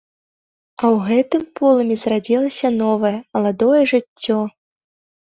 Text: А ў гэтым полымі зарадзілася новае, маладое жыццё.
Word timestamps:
А 0.79 0.81
ў 0.93 0.97
гэтым 1.09 1.41
полымі 1.59 1.97
зарадзілася 2.03 2.71
новае, 2.83 3.11
маладое 3.37 3.83
жыццё. 3.93 4.39